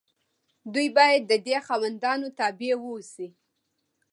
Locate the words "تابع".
2.39-2.73